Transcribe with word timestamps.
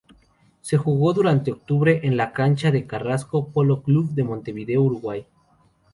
Se 0.61 0.77
jugó 0.77 1.13
durante 1.13 1.51
octubre 1.51 1.99
en 2.05 2.17
la 2.17 2.33
cancha 2.33 2.71
de 2.71 2.87
Carrasco 2.87 3.49
Polo 3.49 3.83
Club 3.83 4.09
de 4.15 4.23
Montevideo, 4.23 4.81
Uruguay. 4.81 5.27